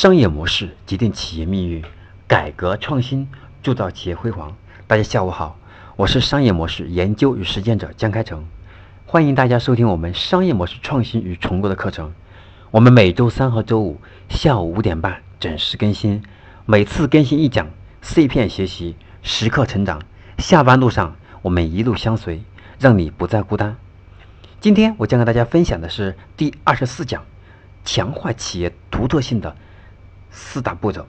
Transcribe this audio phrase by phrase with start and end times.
[0.00, 1.82] 商业模式决定企业命运，
[2.28, 3.28] 改革创新
[3.64, 4.56] 铸造企业辉煌。
[4.86, 5.58] 大家下午好，
[5.96, 8.46] 我是商业模式研究与实践者江开成，
[9.06, 12.14] 欢迎大家收听我们商业模式创新与重构的课程。
[12.70, 16.22] 我们每周三和周五下午五点半准时更新，
[16.64, 17.66] 每次更新一讲，
[18.00, 20.00] 碎片学习，时刻成长。
[20.38, 22.44] 下班路上，我们一路相随，
[22.78, 23.76] 让你不再孤单。
[24.60, 27.24] 今天我将跟大家分享的是第二十四讲，
[27.84, 29.56] 强化企业独特性的
[30.30, 31.06] 四大步骤。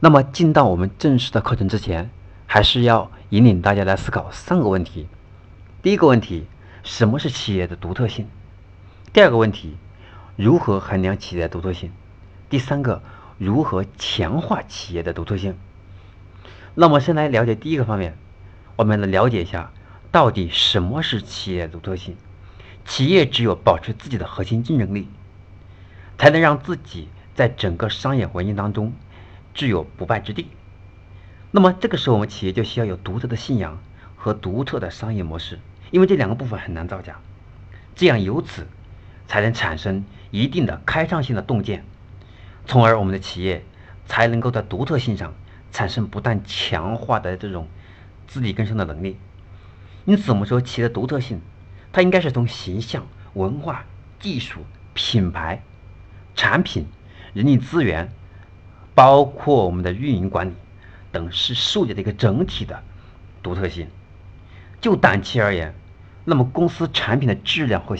[0.00, 2.10] 那么进到我们正式的课程之前，
[2.46, 5.08] 还是要引领大家来思考三个问题。
[5.82, 6.46] 第一个问题，
[6.82, 8.28] 什么是企业的独特性？
[9.12, 9.76] 第二个问题，
[10.36, 11.92] 如何衡量企业的独特性？
[12.50, 13.02] 第三个，
[13.38, 15.56] 如何强化企业的独特性？
[16.74, 18.16] 那么先来了解第一个方面，
[18.76, 19.70] 我们来了解一下
[20.10, 22.16] 到底什么是企业独特性。
[22.84, 25.08] 企业只有保持自己的核心竞争力，
[26.18, 28.92] 才能让自己在整个商业环境当中
[29.52, 30.48] 具有不败之地。
[31.50, 33.80] 那么这个时候，我们企业就需要有独特的信仰
[34.16, 35.58] 和独特的商业模式，
[35.90, 37.20] 因为这两个部分很难造假。
[37.94, 38.66] 这样由此
[39.28, 41.84] 才能产生一定的开创性的洞见，
[42.66, 43.64] 从而我们的企业
[44.06, 45.34] 才能够在独特性上
[45.70, 47.68] 产生不断强化的这种
[48.26, 49.16] 自力更生的能力。
[50.04, 51.40] 因此，我们说企业的独特性。
[51.92, 53.84] 它应该是从形象、文化、
[54.18, 54.58] 技术、
[54.94, 55.62] 品牌、
[56.34, 56.88] 产品、
[57.34, 58.10] 人力资源，
[58.94, 60.52] 包括我们的运营管理
[61.12, 62.82] 等，是数据的一个整体的
[63.42, 63.88] 独特性。
[64.80, 65.74] 就短期而言，
[66.24, 67.96] 那么公司产品的质量和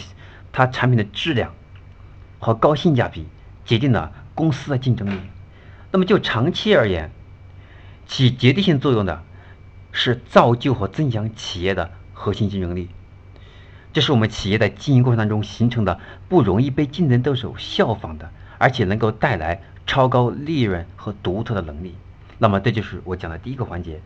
[0.51, 1.53] 它产品的质量
[2.39, 3.27] 和高性价比，
[3.65, 5.19] 决定了公司的竞争力。
[5.91, 7.11] 那么就长期而言，
[8.07, 9.23] 起决定性作用的
[9.91, 12.89] 是造就和增强企业的核心竞争力。
[13.91, 21.95] 这是我们企业在经营过程当中形成的不容易被竞争对手效仿的，而且能够带来超高利润和独特的能力。
[22.37, 24.01] 那么，这就是我讲的第一个环节：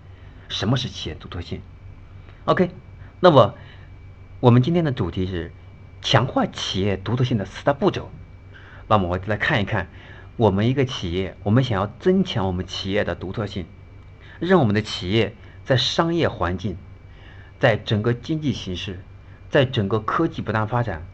[0.48, 1.62] 什么是企业独特性
[2.46, 2.72] ？OK，
[3.20, 3.56] 那么
[4.40, 5.52] 我们今天的主题是
[6.02, 8.10] 强化企业独特性的四大步骤。
[8.88, 9.88] 那么，我来看一看，
[10.38, 13.66] 我们一个企业，我们想要增强我们企业的独特性，
[14.40, 15.36] 让我们的企业
[15.66, 16.78] 在商业环境，
[17.60, 19.00] 在整个经济形势。
[19.52, 21.08] 在整个科技不断发展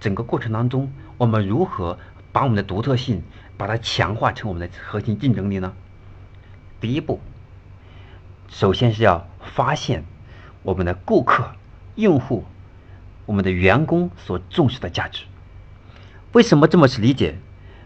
[0.00, 1.98] 整个过程当中，我们如何
[2.36, 3.22] 把我们的独特性
[3.56, 5.72] 把它强化成我们的核心竞争力呢？
[6.82, 7.18] 第一步，
[8.50, 10.04] 首先是要发现
[10.62, 11.52] 我们的顾客、
[11.94, 12.44] 用户、
[13.24, 15.24] 我们的员工所重视的价值。
[16.32, 17.38] 为什么这么去理解？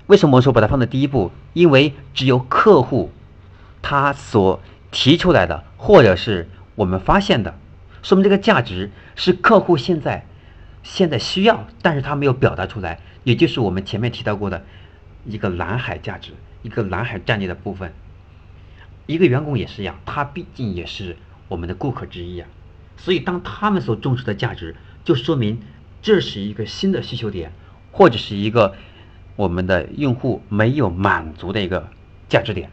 [0.08, 1.30] 为什么我说把它放在第一步？
[1.52, 3.12] 因为只有客户
[3.82, 7.56] 他所提出来的，或者是我们发现的。
[8.02, 10.26] 说明这个价值是客户现在
[10.82, 14.64] 现在需要，但是他没有表达出来，也就是我们前面提到过的
[15.24, 16.32] 一个蓝海价值，
[16.62, 17.92] 一个蓝海战略的部分。
[19.06, 21.16] 一个员工也是一样，他毕竟也是
[21.48, 22.48] 我们的顾客之一啊。
[22.96, 25.60] 所以当他们所重视的价值，就说明
[26.00, 27.52] 这是一个新的需求点，
[27.90, 28.74] 或者是一个
[29.36, 31.88] 我们的用户没有满足的一个
[32.28, 32.70] 价值点。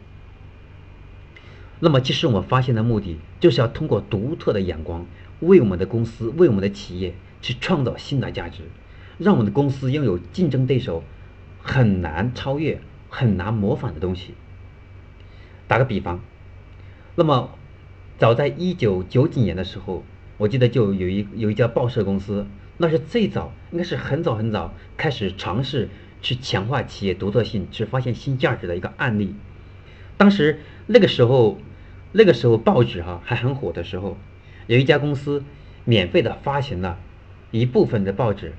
[1.80, 5.06] 那么，其实我们发现的目的，就是要通过独特的眼光，
[5.40, 8.62] 为我们的公司、为我们的企业去创造新的价值，
[9.18, 11.04] 让我们的公司拥有竞争对手
[11.60, 14.34] 很难超越、很难模仿的东西。
[15.66, 16.20] 打个比方，
[17.14, 17.50] 那么
[18.18, 20.04] 早在一九九几年的时候，
[20.38, 22.46] 我记得就有一有一家报社公司，
[22.78, 25.88] 那是最早，应该是很早很早开始尝试
[26.22, 29.34] 去强化企业独特性、去发现新价值的一个案例。
[30.16, 31.58] 当时那个时候。
[32.10, 34.16] 那个时候报纸哈还很火的时候，
[34.66, 35.44] 有一家公司
[35.84, 36.98] 免费的发行了
[37.50, 38.54] 一部分的报纸，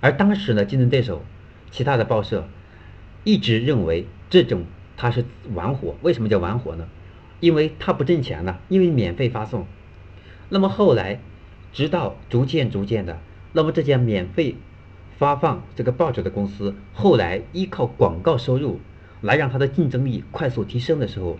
[0.00, 1.22] 而当时呢竞争对手
[1.70, 2.48] 其他的报社
[3.24, 4.64] 一直认为这种
[4.96, 6.88] 它是玩火，为什么叫玩火呢？
[7.40, 9.66] 因为它不挣钱了，因为免费发送。
[10.48, 11.20] 那么后来
[11.72, 13.18] 直到逐渐逐渐的，
[13.52, 14.56] 那么这家免费
[15.18, 18.80] 发放这个报纸的公司后来依靠广告收入
[19.20, 21.38] 来让它的竞争力快速提升的时候。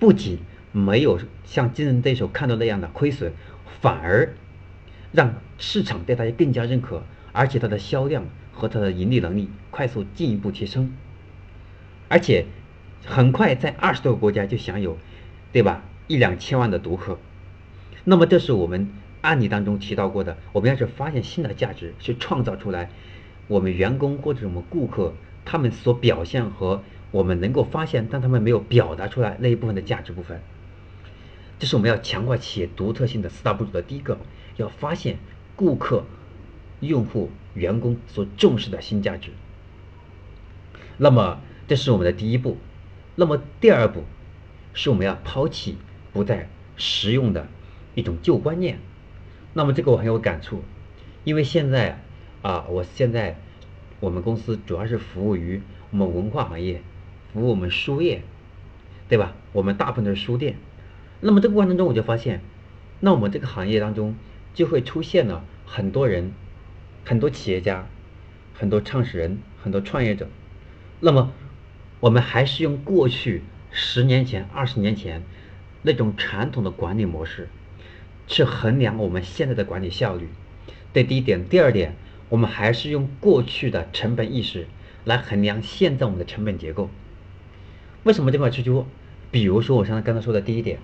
[0.00, 0.40] 不仅
[0.72, 3.32] 没有像竞争对手看到那样的亏损，
[3.80, 4.34] 反而
[5.12, 7.04] 让市场对它更加认可，
[7.34, 10.90] 而且它的销量和它的盈利能力快速进一步提升，
[12.08, 12.46] 而且
[13.04, 14.96] 很快在二十多个国家就享有，
[15.52, 15.82] 对吧？
[16.06, 17.18] 一两千万的读客。
[18.04, 18.88] 那么这是我们
[19.20, 22.88] 案例当中提到过的，我们要是发现新的价值，去创造出来，
[23.48, 25.12] 我们员工或者我们顾客
[25.44, 26.82] 他们所表现和。
[27.10, 30.40] 我们能够发现，但他们没有表达出来那一部分的价值部分，
[31.60, 34.18] 这是我们要强化企业独特性的四大步骤的第一个，
[34.56, 35.18] 要发现
[35.54, 36.06] 顾客、
[36.86, 39.30] 用户、员工所重视的新价值。
[40.96, 42.56] 那么这是我们的第一步。
[43.16, 44.04] 那么第二步
[44.72, 45.76] 是我们要抛弃
[46.12, 47.46] 不再实用的
[47.94, 48.78] 一种旧观念。
[49.52, 50.62] 那么这个我很有感触，
[51.22, 52.00] 因为现在
[52.42, 53.38] 啊，我现在
[54.00, 56.82] 我们公司主要是服务于我们文化行业，
[57.32, 58.22] 服务我们书业，
[59.08, 59.34] 对吧？
[59.52, 60.56] 我们大部分都是书店。
[61.20, 62.40] 那么这个过程中，我就发现，
[62.98, 64.16] 那我们这个行业当中
[64.54, 66.32] 就会出现了很多人，
[67.04, 67.86] 很多企业家，
[68.54, 70.28] 很多创始人，很多创业者。
[71.00, 71.32] 那么
[72.00, 75.22] 我们还是用过去十年前、二十年前
[75.82, 77.48] 那种传统的管理模式。
[78.26, 80.30] 去衡量我们现在的管理效率，
[80.94, 81.46] 这第一点。
[81.46, 81.94] 第二点，
[82.30, 84.66] 我们还是用过去的成本意识
[85.04, 86.88] 来衡量现在我们的成本结构。
[88.04, 88.86] 为什么这块去说？
[89.30, 90.78] 比如说我刚才刚才说的第一点，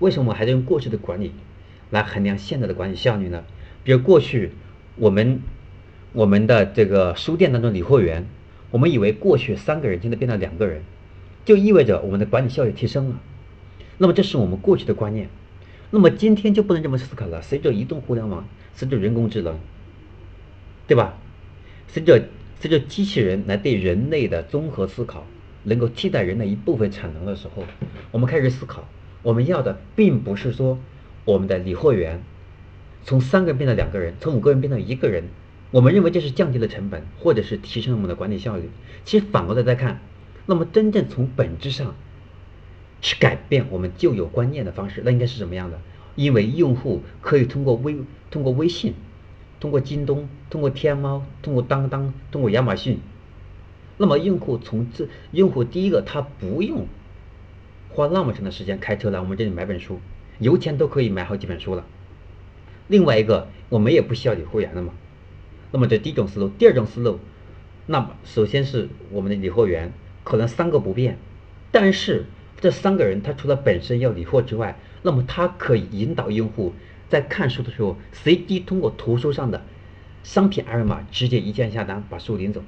[0.00, 1.32] 为什么我还在用过去的管理
[1.88, 3.42] 来衡量现在的管理效率呢？
[3.82, 4.52] 比如过去
[4.96, 5.42] 我们
[6.12, 8.26] 我们的这个书店当中理货员，
[8.70, 10.82] 我们以为过去三个人现在变成两个人，
[11.44, 13.20] 就意味着我们的管理效率提升了。
[13.98, 15.28] 那么这是我们过去的观念。
[15.90, 17.40] 那么今天就不能这么思考了。
[17.42, 19.56] 随着移动互联网，随着人工智能，
[20.86, 21.18] 对吧？
[21.88, 22.28] 随着
[22.58, 25.26] 随着机器人来对人类的综合思考，
[25.64, 27.64] 能够替代人的一部分产能的时候，
[28.10, 28.88] 我们开始思考，
[29.22, 30.78] 我们要的并不是说
[31.24, 32.22] 我们的理货员
[33.06, 35.24] 从三个人变成两个人，从五个人变成一个人。
[35.70, 38.68] 我们认为这是降低了成本，或者是提升了我们的管理效率。
[39.04, 40.00] 其实反过来再看，
[40.44, 41.94] 那么真正从本质上。
[43.02, 45.78] 是改变我们旧有观念的方式，那应该是什么样的？
[46.16, 47.98] 因为用户可以通过微、
[48.30, 48.94] 通过微信、
[49.60, 52.98] 通过京东、通过天猫、通过当当、通过亚马逊，
[53.98, 56.88] 那么用户从这用户第一个他不用
[57.90, 60.00] 花那么长的时间开车来我们这里买本书，
[60.38, 61.84] 油钱都可以买好几本书了。
[62.88, 64.92] 另外一个，我们也不需要理货员了嘛。
[65.72, 67.20] 那么这第一种思路，第二种思路，
[67.86, 69.92] 那么首先是我们的理货员
[70.24, 71.18] 可能三个不变，
[71.70, 72.26] 但是。
[72.58, 76.72] 这三个人，他除了本身要理货之外，那么他可以引导用户
[77.10, 79.62] 在看书的时候，随机通过图书上的
[80.22, 82.62] 商品二维码直接一键下单，把书领走。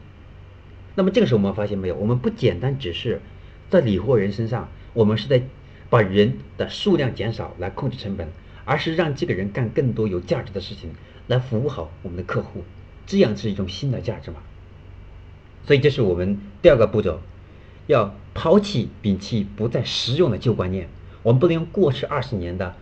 [0.94, 1.94] 那么这个时候我们发现没有？
[1.96, 3.22] 我们不简单只是
[3.70, 5.42] 在理货人身上，我们是在
[5.88, 8.28] 把人的数量减少来控制成本，
[8.68, 10.90] 而是让这个人干更多有价值的事情，
[11.26, 12.64] 来服务好我们的客户，
[13.06, 14.42] 这样是一种新的价值嘛？
[15.66, 17.20] 所以这是我们第二个步骤。
[17.86, 20.90] 要抛弃、摒弃不再实用的旧观念，
[21.22, 22.76] 我们不能用过去二十年的，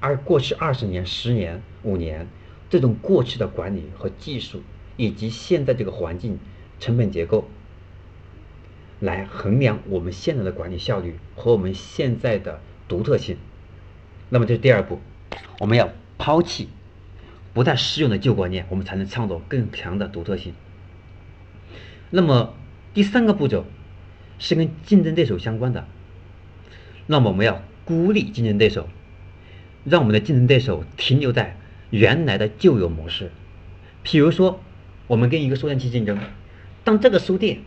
[0.00, 2.26] 而过去二十年、十年、五年
[2.68, 4.62] 这种过去的管理和技术，
[4.96, 6.40] 以及现在这个环境
[6.80, 7.48] 成本结构，
[8.98, 13.36] 来衡量我们现在的管理效率和我们现在的独特性。
[14.30, 14.98] 那么这是第二步，
[15.58, 16.68] 我们要抛弃
[17.54, 20.54] 不再适用的旧观念，我们才能创造更强的独特性。
[22.10, 22.54] 那么
[22.94, 23.64] 第三个步骤。
[24.40, 25.84] 是跟竞争对手相关的，
[27.08, 28.88] 那么我们要孤立竞争对手，
[29.82, 31.56] 让我们的竞争对手停留在
[31.90, 33.32] 原来的旧有模式。
[34.04, 34.60] 比如说，
[35.08, 36.20] 我们跟一个书店去竞争，
[36.84, 37.58] 当这个书店，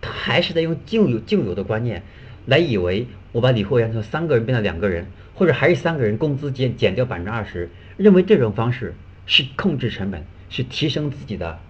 [0.00, 2.04] 他还是在用旧有旧有的观念，
[2.46, 5.08] 来以为我把理货员从三个人变成两个人，
[5.38, 11.60] 或者还是三个人工资减减掉百分之二十，认为这种方式是控制成本，是提升自己的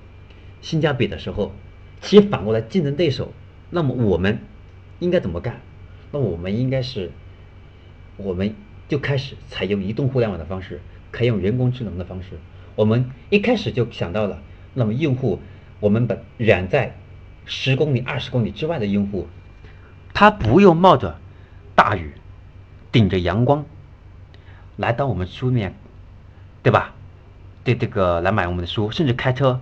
[0.63, 1.53] 性价比的时候，
[2.01, 3.35] 其实反过来竞争对手。
[3.69, 4.39] 那么我们
[5.01, 5.61] 应该怎么干？
[6.13, 7.11] 那我们应该是，
[8.17, 8.55] 我们
[8.89, 10.81] 就开始采用移动互联网的方式，
[11.13, 12.39] 采用人工智能的方式。
[12.75, 14.41] 我们一开始就想到了，
[14.73, 15.41] 那么用户，
[15.79, 16.97] 我们把远在
[17.45, 19.29] 十公里、二十公里之外的用户，
[20.15, 21.19] 他不用冒着
[21.75, 22.15] 大雨、
[22.93, 23.65] 顶着阳光
[24.77, 25.75] 来到我们书面，
[26.63, 26.95] 对吧？
[27.65, 29.61] 对这个来买我们的书，甚至开车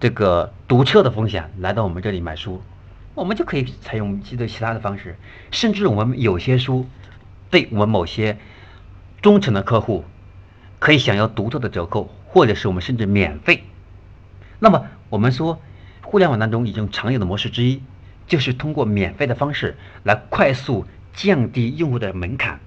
[0.00, 2.62] 这个堵车的风险来到我们这里买书。
[3.14, 5.16] 我们就可以采用其对其他的方式，
[5.50, 6.86] 甚至我们有些书，
[7.48, 8.38] 对我们某些
[9.22, 10.04] 忠诚的客户，
[10.78, 13.64] 可以享有独特的折扣，或者是我们甚至免费。
[14.58, 15.60] 那么我们说，
[16.02, 17.82] 互联网当中已经常有的模式之一，
[18.26, 22.60] 就是通过免费的方式来快速降低用户的门槛，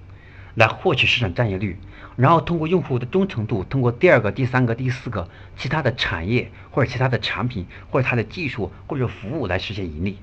[0.54, 1.78] 来获取市场占有率，
[2.16, 10.18] 然后通过用户的忠诚度，通过第二个、第三个、第四个其他的产业或者其他的产品或者它的技术或者服务来实现盈利。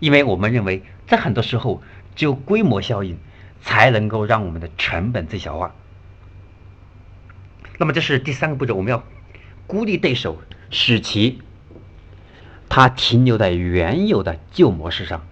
[0.00, 1.80] 因为我们认为，在很多时候，
[2.16, 3.18] 只有规模效应
[3.62, 5.74] 才能够让我们的成本最小化。
[7.78, 9.04] 那么，这是第三个步骤，我们要
[9.68, 10.38] 孤立对手，
[10.70, 11.40] 使其
[12.68, 15.24] 它停留在原有的旧模式上。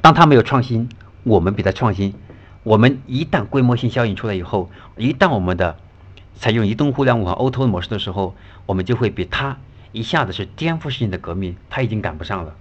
[0.00, 0.88] 当它没有创新，
[1.24, 2.14] 我们比它创新。
[2.62, 5.76] 我们一旦规模性效应出来以后，一旦我们的
[6.36, 9.58] 采用移动互联网 O2O 模式的时候，我们就会比它
[9.92, 12.54] 一下子是颠覆性的革命，它已经赶不上了。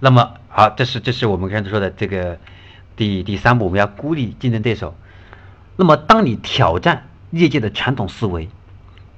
[0.00, 2.38] 那么好，这是这是我们刚才说的这个
[2.96, 4.94] 第第三步，我们要孤立竞争对手。
[5.76, 8.48] 那么，当你挑战业界的传统思维，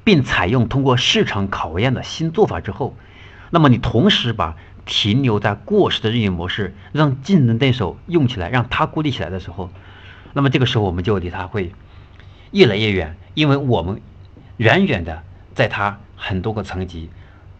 [0.04, 2.94] 并采用通过市场考验的新做法之后，
[3.50, 4.56] 那么你同时把
[4.90, 9.70] 停留在过时的运营模式让竞争对手用起来，让他孤立起来的时候，
[10.32, 11.72] 那么这个时候我们就离他会
[12.50, 14.02] 越来越远，因为我们
[14.56, 15.22] 远远的
[15.54, 17.08] 在他很多个层级，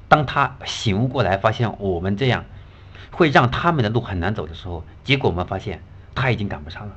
[0.08, 2.44] 当他醒悟过来，发现我们这样
[3.12, 5.82] 会让他们的路很难走的时候，结果我们发现
[6.16, 6.96] 他已经赶不上了。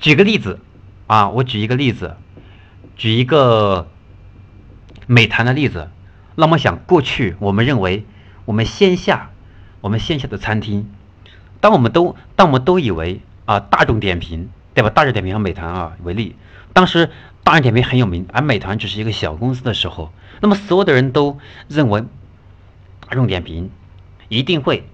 [0.00, 0.58] 举个例子。
[1.08, 2.16] 啊，我举一个例子，
[2.96, 3.90] 举一个
[5.06, 5.90] 美团的例子。
[6.36, 8.06] 那么想过去，我们认为
[8.44, 9.30] 我们线下，
[9.80, 10.90] 我们线下的餐厅，
[11.60, 14.90] 当我们都当我们都以为啊，大众点评对吧？
[14.90, 16.36] 大众点评和美团啊为例，
[16.72, 17.10] 当时
[17.44, 22.04] 大众点评很有名，而美团只是一个小公司的时候，那么所有的人都认为
[23.08, 23.70] 大众点评
[24.28, 24.88] 一定会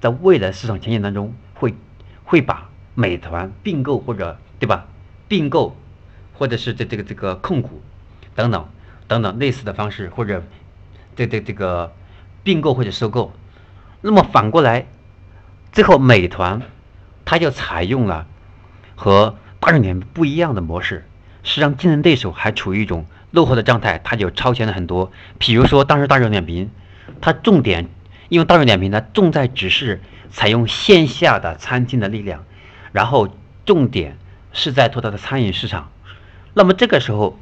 [0.00, 1.74] 在未来市场前景当中会
[2.24, 4.86] 会把美团并购或者对吧？
[5.28, 5.76] 并购，
[6.34, 7.82] 或者是这这个这个控股，
[8.34, 8.66] 等等
[9.08, 10.42] 等等类似的方式，或者
[11.16, 11.92] 这这这个
[12.42, 13.32] 并购或者收购。
[14.00, 14.86] 那么反过来，
[15.72, 16.62] 最后美团
[17.24, 18.26] 它就采用了
[18.94, 21.06] 和大众点评不一样的模式，
[21.42, 25.12] 是让竞争对手还处于一种落后的状态，它就超前了很多。
[25.38, 26.70] 比如说当时大众点评，
[27.20, 27.88] 它重点
[28.28, 32.44] 因为大众点评呢重在只是采用线下的餐厅的力量，
[32.92, 33.28] 然后
[33.64, 34.18] 重点。
[34.54, 35.90] 是在做它的餐饮市场，
[36.52, 37.38] 那么这个时候，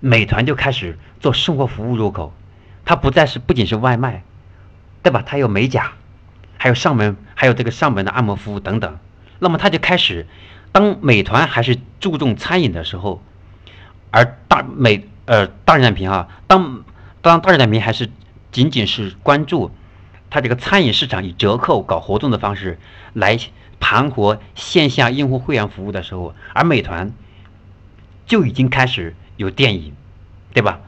[0.00, 2.32] 美团就开始做生活服务入口，
[2.84, 4.22] 它不再是不仅是外卖，
[5.02, 5.22] 对吧？
[5.24, 5.92] 它有美甲，
[6.58, 8.98] 还有上门，还有这个上门的按摩服务等等。
[9.38, 10.26] 那么它就开始，
[10.72, 13.22] 当美团还是注重餐饮的时候，
[14.10, 16.84] 而大美呃大众点评啊，当
[17.20, 18.10] 当大众点评还是
[18.50, 19.70] 仅仅是关注
[20.30, 22.78] 它这个餐饮市场，以折扣搞活动的方式
[23.12, 23.38] 来。
[23.84, 27.10] 盘活线下用户会员服务的时候，而美团
[28.26, 29.96] 就已经开始有电影，
[30.54, 30.78] 对吧？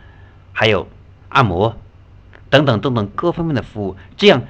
[0.53, 0.87] 还有
[1.29, 1.77] 按摩
[2.55, 3.97] 等等等等各方面的服务。
[4.17, 4.45] 这样，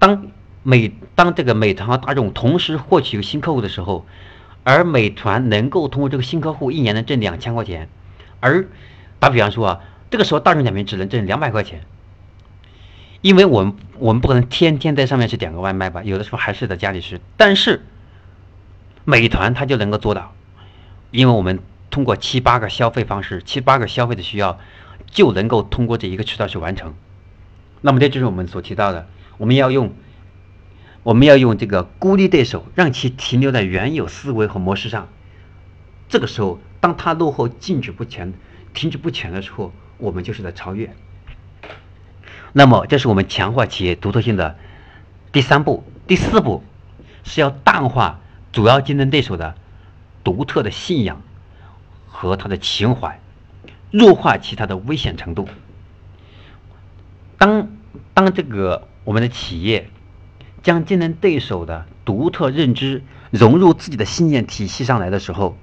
[0.00, 0.26] 当
[0.64, 4.04] 美当这个美团和大众同时获取一个新客户的时候，
[4.64, 7.88] 而美团能够通过这个新客户一年能挣两千块钱，
[8.40, 8.66] 而
[9.20, 11.82] 打比方说啊，这个时候大众点评只能挣两百块钱。
[13.20, 17.20] 因为我们我们不可能天天在上面去点个外卖吧，有的时候还是在家里吃。
[17.36, 17.86] 但是
[19.04, 20.32] 美团它就能够做到，
[21.12, 24.58] 因为我们通过七八个消费方式、七八个消费的需要，
[25.06, 26.94] 就能够通过这一个渠道去完成。
[27.82, 29.92] 那么这就是我们所提到的，我们要用
[31.02, 35.08] 我们要用这个孤立对手，让其停留在原有思维和模式上。
[36.08, 38.34] 这个时候，当他落后、静止不前、
[38.72, 40.94] 停止不前的时候，我们就是在超越。
[42.52, 44.56] 那么，这是我们强化企业独特性的
[45.32, 45.84] 第三步。
[46.06, 46.62] 第四步
[47.24, 48.20] 是要淡化
[48.52, 49.54] 主要竞争对手的
[50.22, 51.22] 独特的信仰
[52.06, 53.18] 和他的情怀，
[53.90, 55.48] 弱化其他的危险程度。
[57.42, 57.66] 当
[58.14, 59.90] 当这个我们的企业
[60.62, 65.58] 将竞争对手的独特认知融入自己的信念体系上来的时候，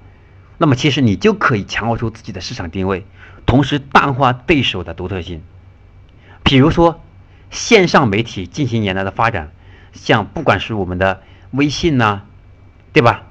[0.58, 3.06] 那么其实你就可以强化出自己的市场定位，
[3.46, 5.42] 同时淡化对手的独特性。
[6.42, 7.00] 比如说，
[7.48, 9.50] 线上媒体近些年来的发展，
[9.94, 11.22] 像不管是我们的
[11.52, 12.24] 微信呐，
[12.92, 13.22] 对吧？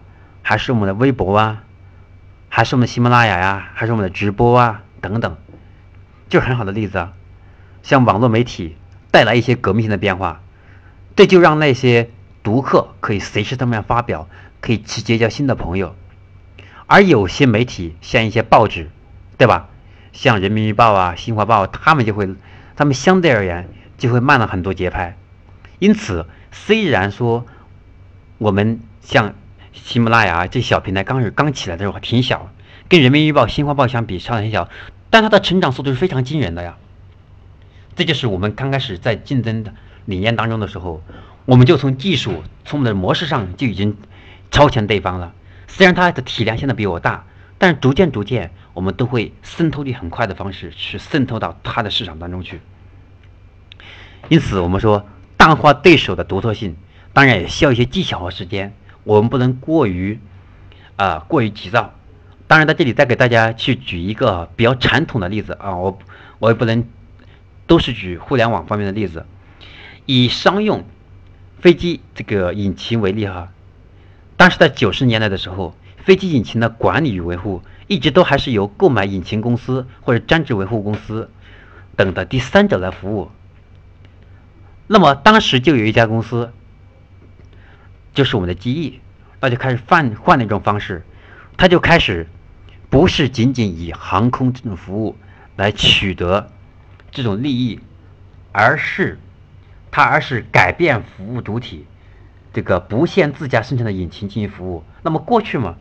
[0.41, 1.63] 还是我们的微博啊，
[2.50, 5.38] 还是我们的喜马拉雅呀，还是我们的直播啊等等，
[6.29, 7.13] 就是很好的例子啊。
[7.83, 8.75] 像网络媒体
[9.12, 10.41] 带来一些革命性的变化，
[11.15, 12.09] 这就让那些
[12.43, 14.27] 读客可以随时上面发表，
[14.62, 15.95] 可以去结交新的朋友。
[16.88, 18.89] 而有些媒体，像一些报纸，
[19.38, 19.69] 对吧？
[20.12, 22.29] 像人民日报啊、新华报，他们就会。
[22.75, 23.67] 他们相对而言
[23.98, 25.17] 就会慢了很多节拍，
[25.79, 27.45] 因此虽然说
[28.38, 29.33] 我们像
[29.74, 32.50] 喜马拉雅这小平台刚是刚起来的时候还挺小，
[32.88, 34.69] 跟人民日报、新华报相比差的很小，
[35.09, 36.77] 但它的成长速度是非常惊人的呀。
[37.96, 39.74] 这就是我们刚开始在竞争的
[40.05, 41.03] 理念当中的时候，
[41.46, 43.98] 我们就从技术、从我们的模式上就已经
[44.51, 45.34] 超前对方了。
[45.67, 47.25] 虽然它的体量现在比我大。
[47.62, 52.62] 但是逐渐逐渐，我们都会渗透力很快的方式去渗透到它的市场当中去。
[54.29, 55.05] 因此，我们说
[55.36, 56.77] 淡化对手的独特性，
[57.12, 58.74] 当然也需要一些技巧和时间。
[59.03, 60.22] 我们不能过于
[60.96, 61.93] 啊过于急躁。
[62.48, 66.00] 当然，在这里再给大家去举一个比较传统的例子啊，我
[66.39, 66.86] 我也不能
[67.69, 69.25] 都是举互联网方面的例子。
[70.05, 70.83] 以商用
[71.61, 73.53] 飞机这个引擎为例哈，
[74.35, 75.73] 当时在九十年代的时候。
[76.01, 81.29] 飞机引擎的管理与维护一直都还是由购买引擎公司或者专职维护公司
[81.97, 83.29] 等的第三者来服务。
[84.88, 86.51] 那么当时就有一家公司，
[88.13, 89.01] 就是我们的机翼，
[89.41, 91.05] 那就开始换换了一种方式，
[91.57, 92.27] 它就开始
[92.89, 95.15] 不是仅仅以航空这种服务
[95.57, 96.49] 来取得
[97.12, 97.80] 这种利益，
[98.51, 99.20] 而是
[99.92, 101.86] 他而是改变服务主体，
[102.54, 104.84] 这个不限自家生产的引擎进行服务。
[105.01, 105.78] 那么过去嘛，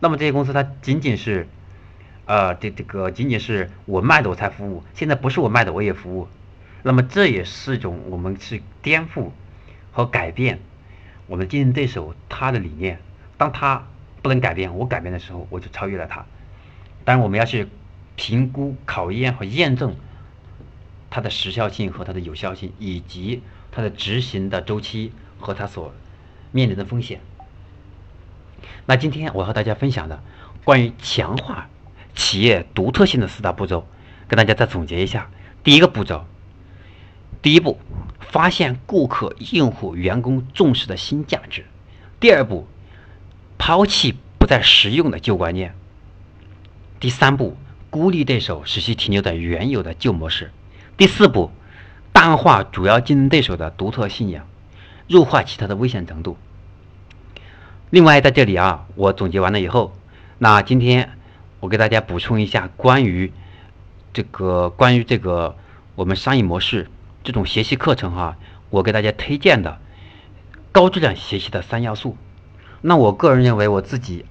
[0.00, 1.48] 那么这些公司它仅仅是。
[2.24, 6.28] 呃，这这个仅仅是我卖的我才服务，现在不是我卖的我也服务，
[6.84, 9.30] 那么这也是一种我们去颠覆
[9.90, 10.60] 和改变
[11.26, 13.00] 我们竞争对手他的理念。
[13.36, 13.88] 当他
[14.22, 16.24] 不能改变，我改变的时候，我就超越了他。
[17.04, 17.66] 当然，我们要去
[18.14, 19.96] 评估、考验和验证
[21.14, 25.92] 它的时效性和它的有效性，以及它的执行的周期和它所
[26.52, 27.20] 面临的风险。
[28.86, 30.22] 那今天我和大家分享的
[30.64, 31.68] 关于强化。
[32.14, 33.86] 企业独特性的四大步骤，
[34.28, 35.30] 跟大家再总结一下。
[35.64, 36.26] 第一个步骤，
[37.40, 37.78] 第一步，
[38.20, 41.62] 发现顾客、用户、员工重视的新价值；
[42.20, 42.68] 第二步，
[43.56, 45.70] 抛弃不再实用的旧观念；
[47.00, 47.56] 第三步，
[47.88, 50.48] 孤立对手，使其停留在原有的旧模式；
[50.96, 51.50] 第四步，
[52.12, 54.46] 淡化主要竞争对手的独特信仰，
[55.08, 56.36] 弱化其他的危险程度。
[57.90, 59.92] 另外，在这里啊，我总结完了以后，
[60.38, 61.10] 那今天。
[61.60, 63.32] 我给大家补充一下关于
[64.12, 65.54] 这个关于这个
[65.94, 66.90] 我们商业模式
[67.22, 68.36] 这种学习课程哈，
[68.68, 69.78] 我给大家推荐的
[70.72, 72.16] 高质量学习的三要素。
[72.80, 74.26] 那我个人认为我自己，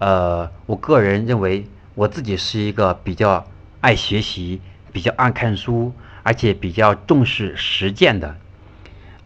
[0.00, 3.46] 呃，我个人认为我自己是一个比较
[3.80, 4.60] 爱学习、
[4.96, 8.34] 比较爱看书，而且比较重视实践的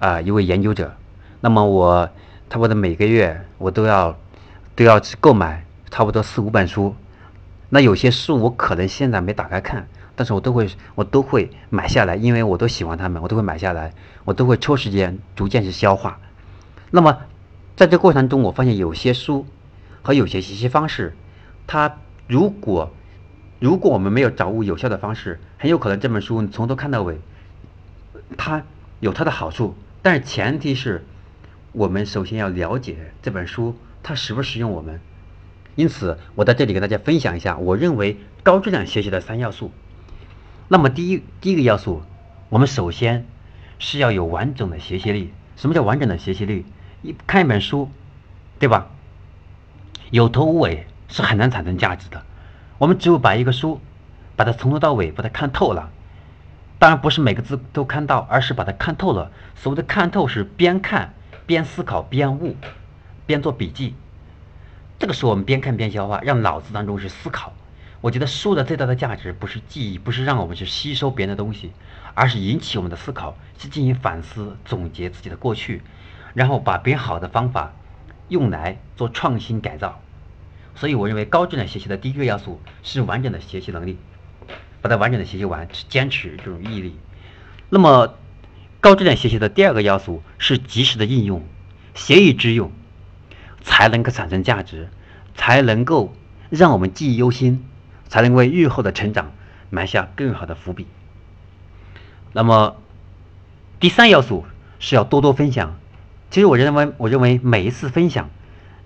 [0.00, 0.96] 啊一位研究者。
[1.40, 2.10] 那么我
[2.50, 4.18] 差不多每个月我都要
[4.74, 6.96] 都要去购买差不多四五本书。
[7.68, 9.86] 那有些书我可能现在没打开看，
[10.16, 13.92] 但是我都会我都会买下来，因为我都喜欢他们，我都会买下来，
[14.24, 16.18] 我都会抽时间逐渐去消化。
[16.90, 17.16] 那么
[17.76, 19.46] 在这过程中，我发现有些书
[20.02, 21.14] 和有些学习方式，
[21.68, 22.92] 它如果
[23.60, 27.20] 如果我们没有掌握有效的方式，很有可能这本书从头看到尾，
[28.38, 28.64] 它
[29.00, 31.04] 有它的好处，但是前提是
[31.72, 34.98] 我们首先要了解这本书它实不实用我们。
[35.76, 39.70] 因此，我在这里跟大家分享一下，我认为高质量学习的三要素。
[40.68, 42.02] 那么，第一，第一个要素，
[42.48, 43.26] 我们首先
[43.78, 45.32] 是要有完整的学习力。
[45.56, 46.64] 什么叫完整的学习力？
[47.02, 47.90] 一看一本书，
[48.58, 48.88] 对吧？
[50.10, 52.24] 有头无尾是很难产生价值的。
[52.80, 53.78] 我们只有把一个书，
[54.36, 55.90] 把它从头到尾把它看透了，
[56.78, 59.30] 当然不是每个字都看到，而是把它看透了。
[59.54, 61.12] 所谓的看透是边看
[61.44, 62.56] 边思考边悟，
[63.26, 63.94] 边做笔记。
[64.98, 67.52] 这个时候我们边看边消化，让脑子当中是思考。
[68.00, 71.72] 我觉得书的最大的价值不是记忆，不是让我们去吸收别人的东西，
[72.14, 75.82] 而是引起我们的思考，去进行反思、总结自己的过去，
[76.32, 77.72] 然后把别人好的方法
[78.28, 80.00] 用来做创新改造。
[80.80, 83.98] 所以我认为高质量学习的第一个要素是完整的学习能力，
[84.80, 86.96] 把它完整的学习完，坚持这种毅力。
[87.68, 88.14] 那么
[88.80, 91.44] 高质量学习的第二个要素是及时的应用，
[91.94, 92.72] 学以致用。
[93.62, 94.88] 才能够产生价值，
[95.34, 96.14] 才能够
[96.48, 97.62] 让我们记忆犹新，
[98.08, 99.34] 才能为日后的成长
[99.68, 100.86] 埋下更好的伏笔。
[102.32, 102.76] 那么，
[103.78, 104.46] 第三要素
[104.78, 105.76] 是要多多分享。
[106.30, 108.30] 其实我认为，我认为每一次分享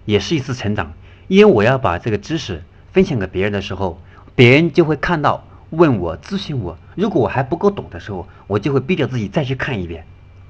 [0.05, 0.93] 也是一次成长，
[1.29, 4.01] 因为我要把这个知识分享给别人的时候，
[4.35, 6.79] 别人就会看到，问我咨询我。
[6.95, 10.07] 如果我还不够懂的时候，我就会逼着自己再去看一遍，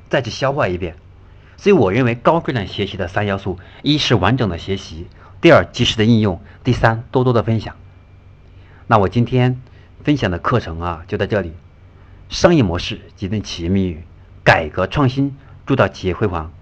[0.09, 0.97] 再去消化一遍。
[1.57, 5.07] 所以我认为高质量学习的三要素：一是完整的学习，
[5.41, 7.77] 第二及时的应用，第三多多的分享。
[8.87, 9.63] 那我今天
[10.03, 11.53] 分享的课程啊，就在这里。
[12.29, 14.03] 商业模式决定企业命运，
[14.43, 16.53] 改革创新铸造企业辉煌。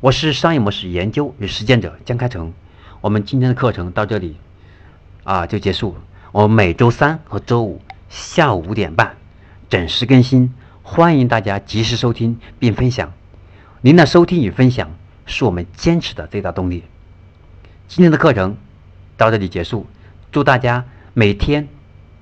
[0.00, 2.54] 我是商业模式研究与实践者江开成。
[3.00, 4.36] 我们今天的课程到这里
[5.24, 5.96] 啊就结束。
[6.32, 9.16] 我们每周三和周五下午五点半
[9.70, 13.12] 准时更新，欢迎大家及时收听并分享。
[13.80, 14.90] 您的收听与分享
[15.26, 16.84] 是我们坚持的最大动力。
[17.86, 18.56] 今天的课程
[19.16, 19.86] 到这里结束，
[20.32, 20.84] 祝大家
[21.14, 21.68] 每天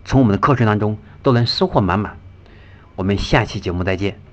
[0.04, 2.18] 从我们的课程当中都能收获满满。
[2.94, 4.25] 我们下期节目再见。